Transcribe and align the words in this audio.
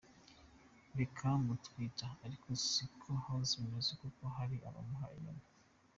baka 0.95 1.31
mutwika, 1.45 2.07
ariko 2.25 2.47
siko 2.67 3.11
hose 3.25 3.53
bimeze 3.61 3.91
kuko 4.01 4.23
hari 4.35 4.57
abamuha 4.67 5.07
inyoni. 5.17 5.45